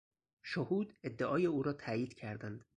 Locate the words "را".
1.63-1.73